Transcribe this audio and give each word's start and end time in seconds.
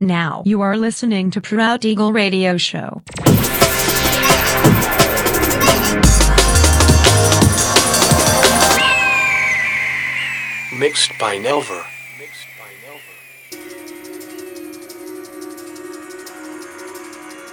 Now 0.00 0.42
you 0.44 0.60
are 0.60 0.76
listening 0.76 1.30
to 1.30 1.40
Proud 1.40 1.84
Eagle 1.84 2.12
Radio 2.12 2.58
Show. 2.58 3.02
Mixed 10.78 11.12
by 11.18 11.38
Nelver. 11.38 11.82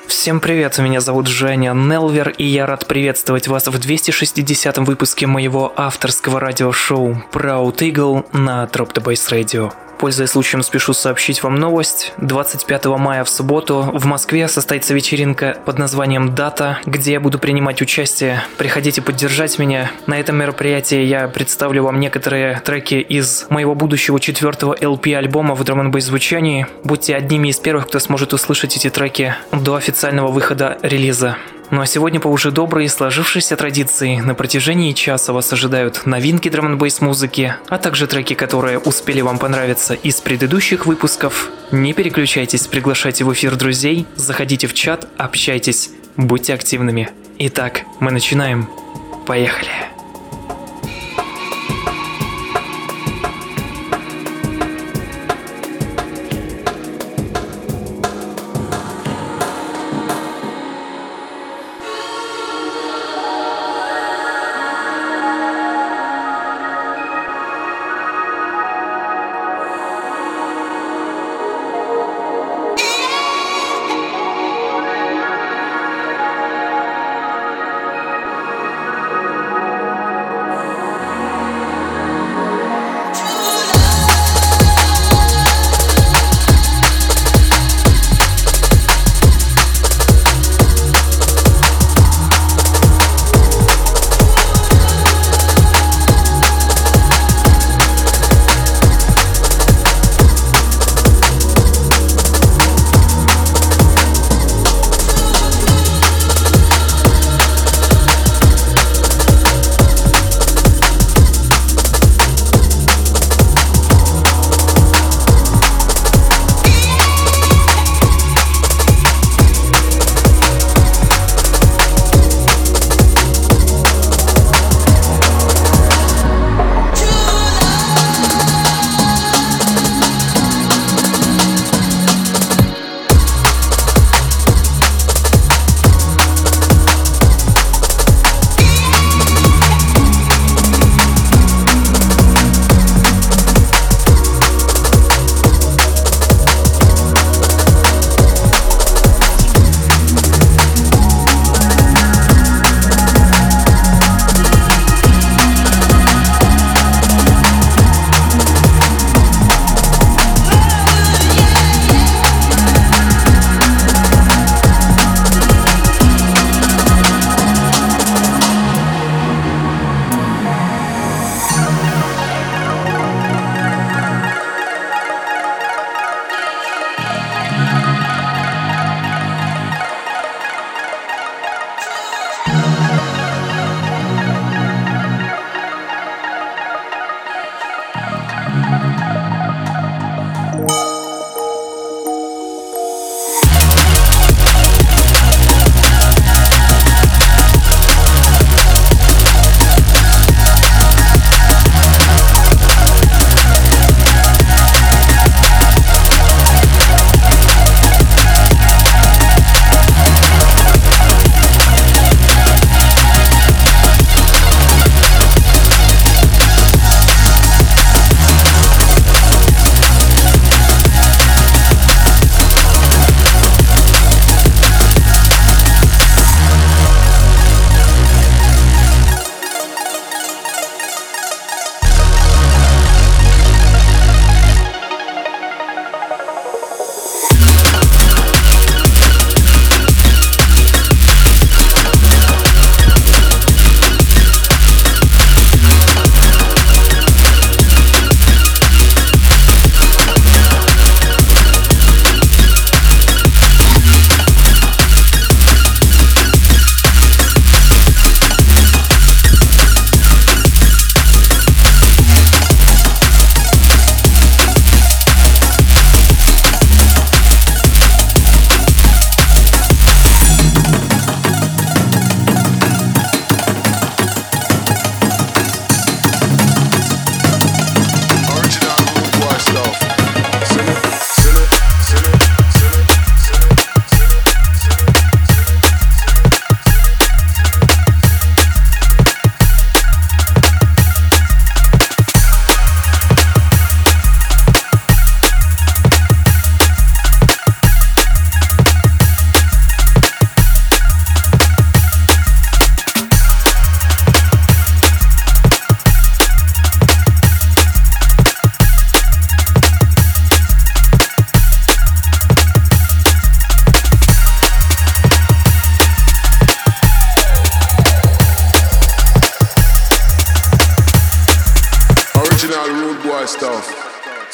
Всем 0.07 0.39
привет, 0.39 0.77
меня 0.77 1.01
зовут 1.01 1.27
Женя 1.27 1.73
Нелвер, 1.73 2.29
и 2.29 2.45
я 2.45 2.65
рад 2.65 2.87
приветствовать 2.87 3.47
вас 3.47 3.67
в 3.67 3.77
260 3.77 4.77
выпуске 4.79 5.27
моего 5.27 5.73
авторского 5.75 6.39
радиошоу 6.39 7.23
Proud 7.31 7.77
Eagle 7.79 8.25
на 8.31 8.63
Drop 8.65 8.93
the 8.93 9.03
Bass 9.03 9.29
Radio. 9.31 9.73
Пользуясь 10.03 10.31
случаем, 10.31 10.63
спешу 10.63 10.91
сообщить 10.91 11.43
вам 11.43 11.55
новость. 11.55 12.11
25 12.17 12.85
мая 12.97 13.23
в 13.23 13.29
субботу 13.29 13.89
в 13.93 14.05
Москве 14.05 14.49
состоится 14.49 14.93
вечеринка 14.93 15.57
под 15.63 15.79
названием 15.79 16.35
«Дата», 16.35 16.79
где 16.85 17.13
я 17.13 17.21
буду 17.21 17.39
принимать 17.39 17.81
участие. 17.81 18.43
Приходите 18.57 19.01
поддержать 19.01 19.57
меня. 19.59 19.89
На 20.05 20.19
этом 20.19 20.35
мероприятии 20.35 21.03
я 21.03 21.29
представлю 21.29 21.83
вам 21.83 22.01
некоторые 22.01 22.59
треки 22.65 22.95
из 22.95 23.45
моего 23.49 23.75
будущего 23.75 24.19
четвертого 24.19 24.75
LP-альбома 24.75 25.55
в 25.55 25.63
драм 25.63 25.79
н 25.79 26.01
звучании. 26.01 26.67
Будьте 26.83 27.15
одними 27.15 27.47
из 27.47 27.59
первых, 27.59 27.87
кто 27.87 27.99
сможет 27.99 28.33
услышать 28.33 28.75
эти 28.75 28.89
треки 28.89 29.35
до 29.53 29.75
официального 29.75 30.33
выхода 30.33 30.79
релиза. 30.81 31.37
Ну 31.71 31.81
а 31.81 31.85
сегодня 31.85 32.19
по 32.19 32.27
уже 32.27 32.51
доброй 32.51 32.85
и 32.85 32.87
сложившейся 32.87 33.55
традиции 33.55 34.17
на 34.17 34.35
протяжении 34.35 34.91
часа 34.93 35.33
вас 35.33 35.51
ожидают 35.53 36.05
новинки 36.05 36.49
драм 36.49 36.73
н 36.73 36.91
музыки, 37.01 37.55
а 37.69 37.77
также 37.77 38.07
треки, 38.07 38.33
которые 38.33 38.79
успели 38.79 39.21
вам 39.21 39.39
понравиться 39.39 39.93
из 39.93 40.21
предыдущих 40.21 40.85
выпусков. 40.85 41.49
Не 41.71 41.93
переключайтесь, 41.93 42.67
приглашайте 42.67 43.23
в 43.23 43.33
эфир 43.33 43.55
друзей, 43.55 44.05
заходите 44.15 44.67
в 44.67 44.73
чат, 44.73 45.07
общайтесь, 45.17 45.89
будьте 46.17 46.53
активными. 46.53 47.09
Итак, 47.39 47.81
мы 47.99 48.11
начинаем. 48.11 48.69
Поехали. 49.25 49.92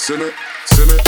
simmer, 0.09 0.33
simmer. 0.65 0.98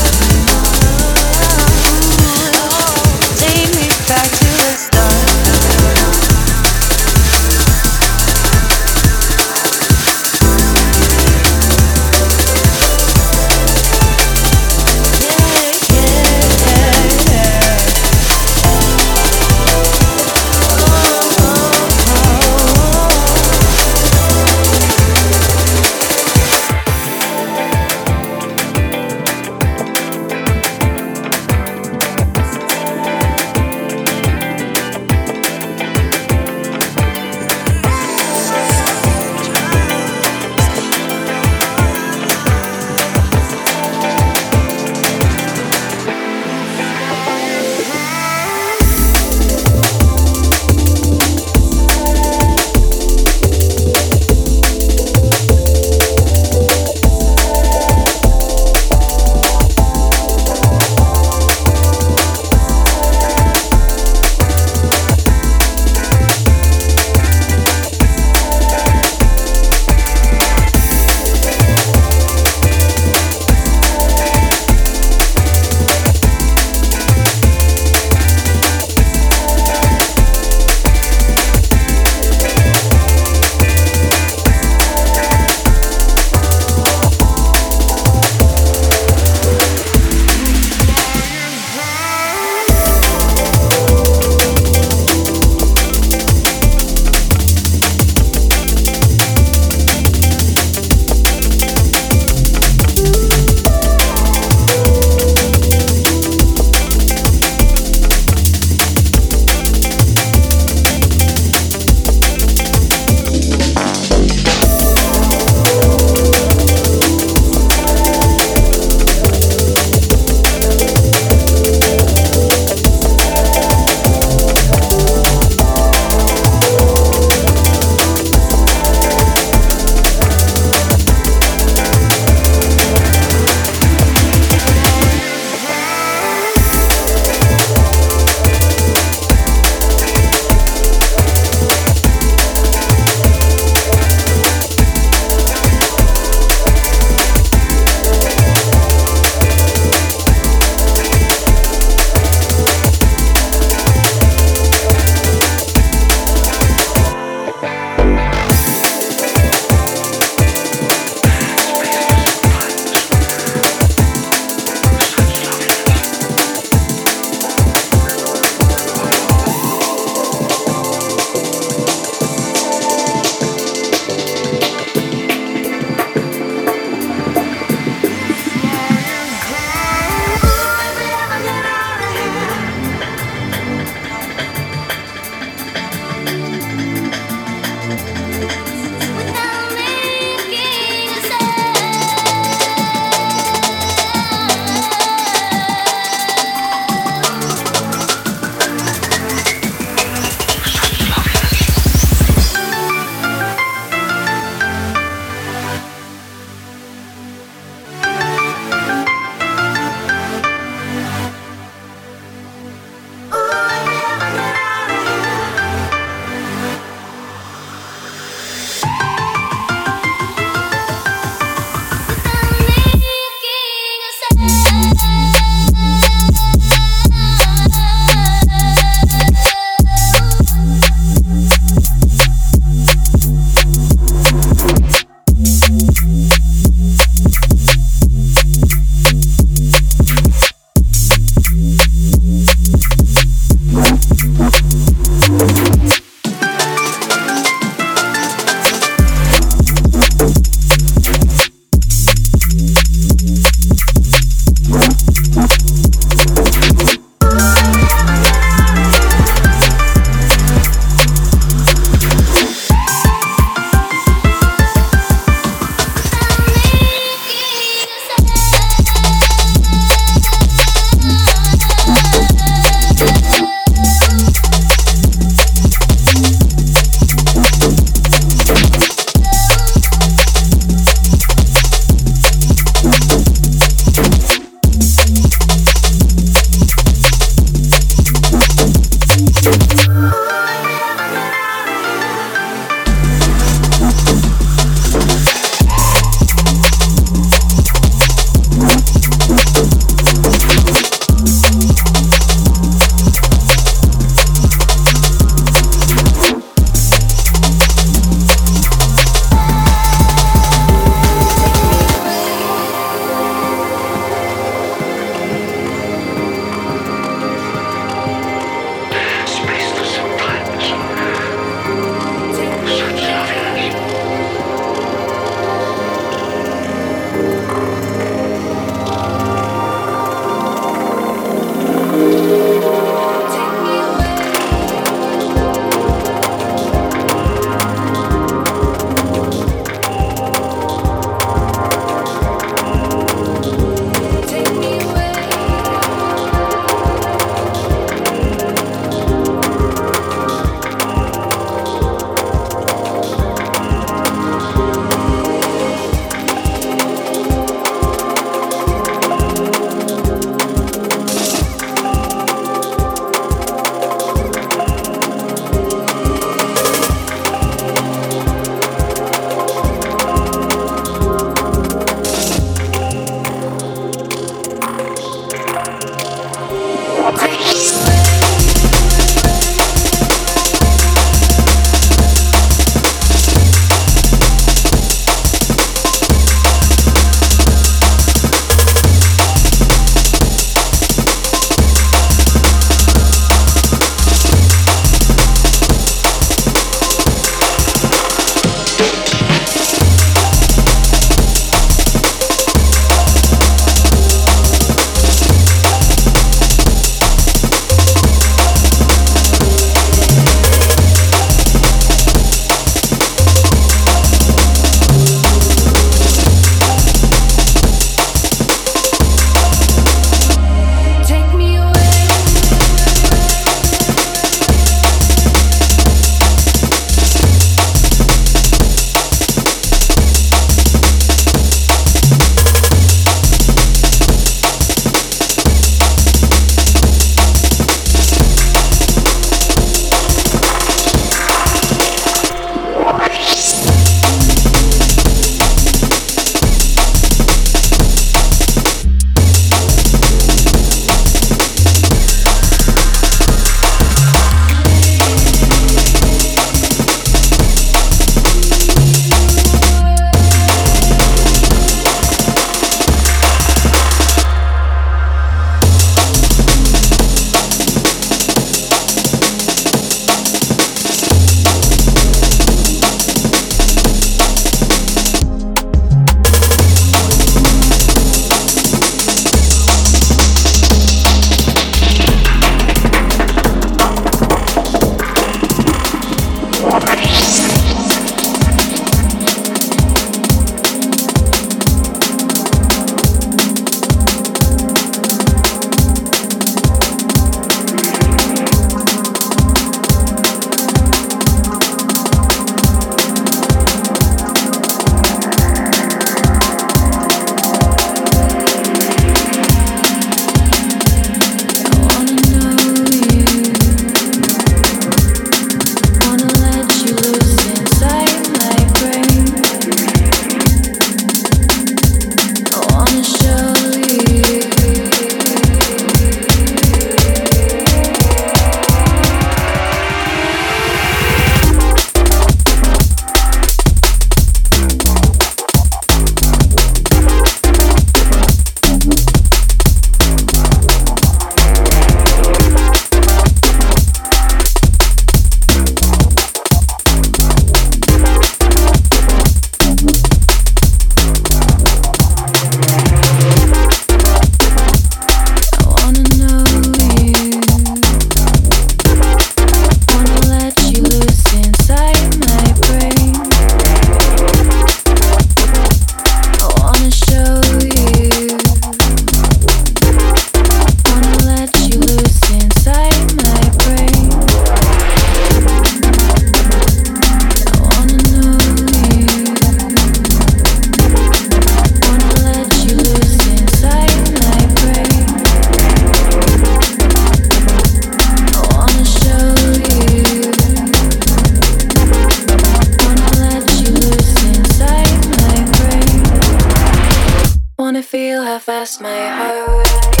My 598.81 599.09
heart. 599.09 600.00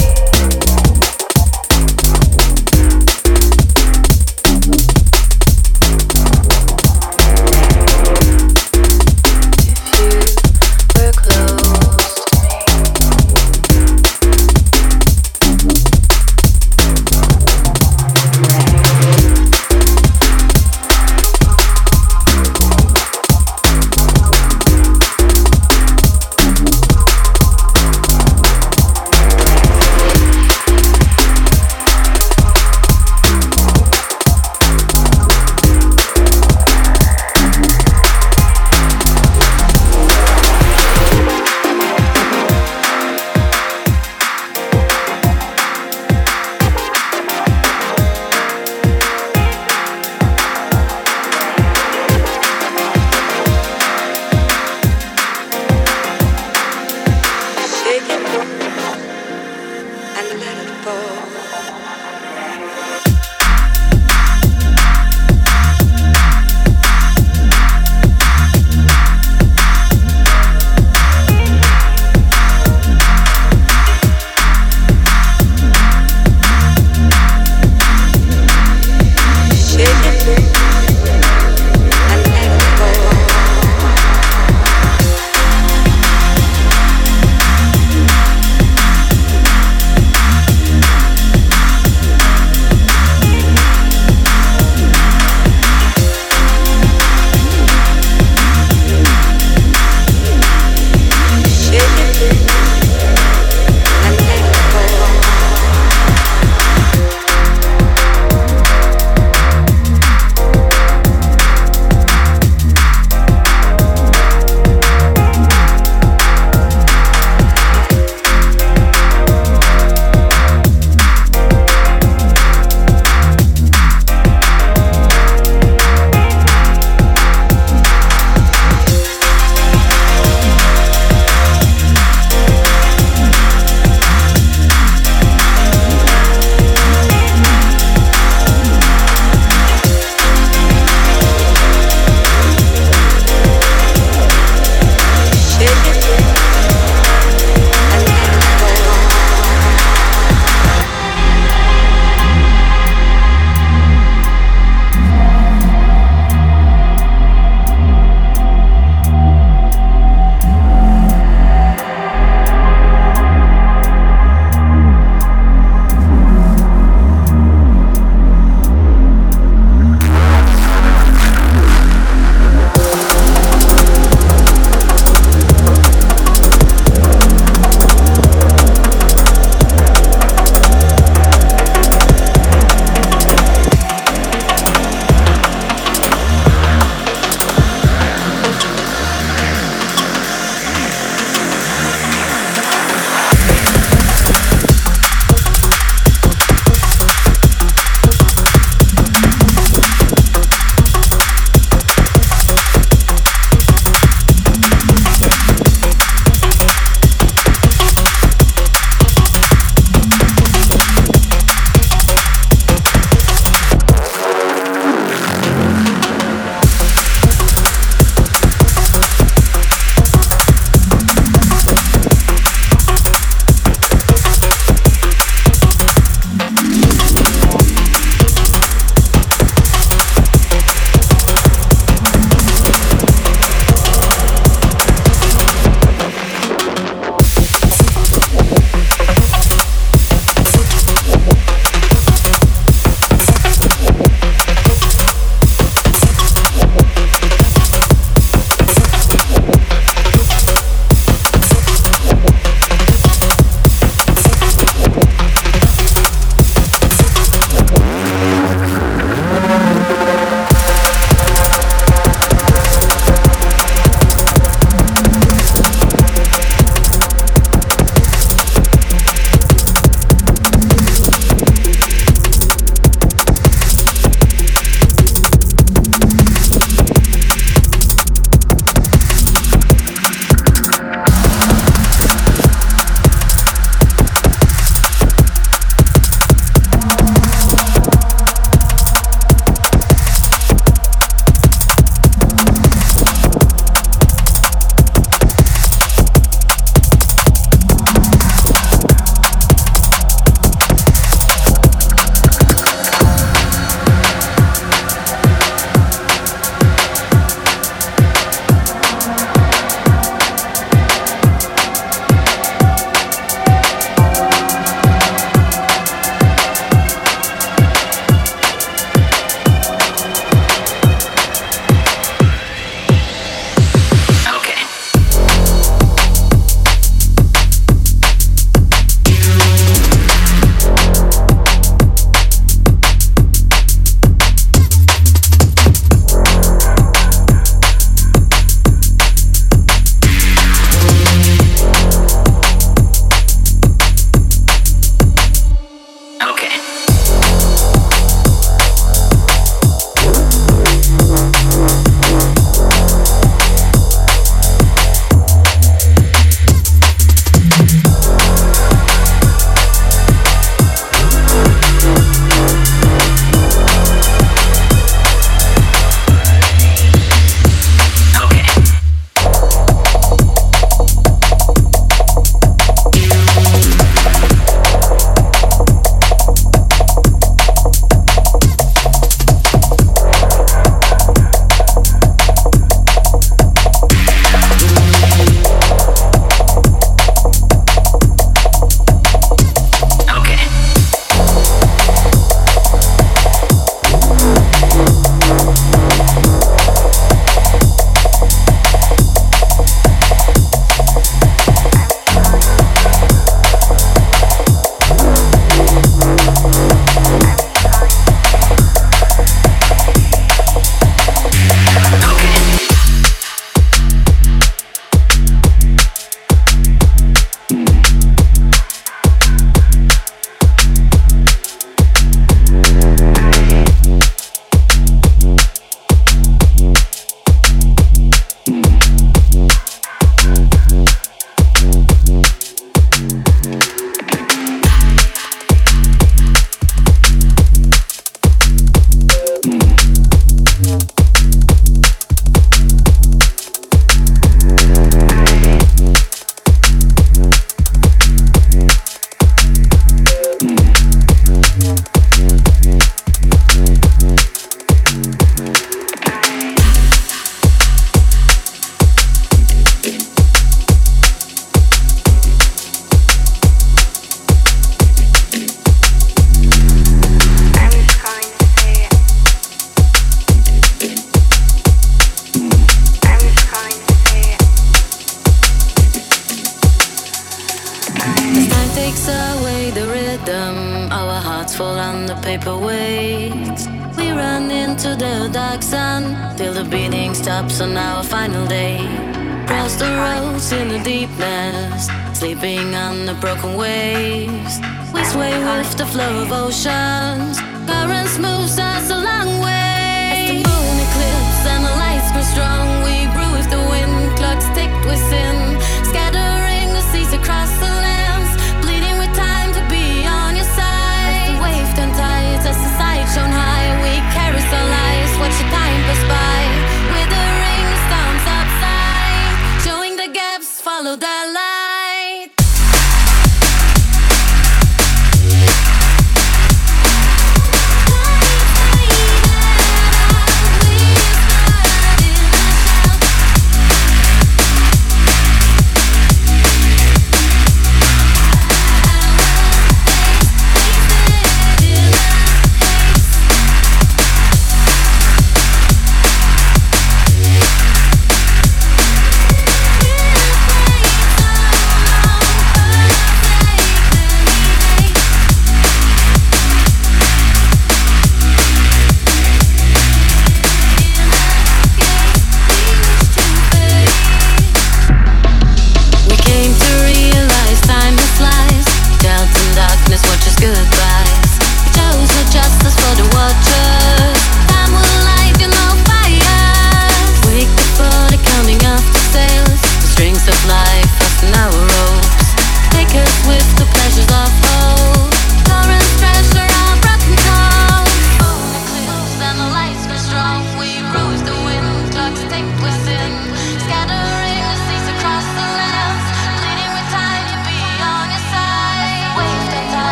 Broken 493.21 493.55
waves. 493.55 494.59
We 494.93 495.03
sway 495.05 495.37
with 495.37 495.77
the 495.77 495.85
flow 495.85 496.23
of 496.23 496.31
oceans. 496.31 497.00